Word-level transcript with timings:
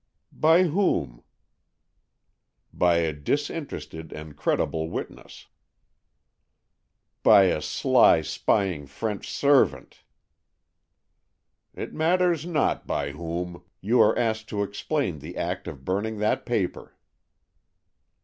"By 0.33 0.63
whom?" 0.63 1.21
"By 2.73 2.95
a 2.95 3.13
disinterested 3.13 4.11
and 4.11 4.35
credible 4.35 4.89
witness." 4.89 5.45
"By 7.21 7.43
a 7.43 7.61
sly, 7.61 8.21
spying 8.21 8.87
French 8.87 9.29
servant!" 9.31 10.01
"It 11.75 11.93
matters 11.93 12.47
not 12.47 12.87
by 12.87 13.11
whom; 13.11 13.63
you 13.79 14.01
are 14.01 14.17
asked 14.17 14.49
to 14.49 14.63
explain 14.63 15.19
the 15.19 15.37
act 15.37 15.67
of 15.67 15.85
burning 15.85 16.17
that 16.17 16.47
paper." 16.47 16.95